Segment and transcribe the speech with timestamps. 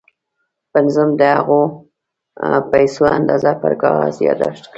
[0.73, 1.61] پنځم د هغو
[2.71, 4.69] پيسو اندازه پر کاغذ ياداښت کړئ.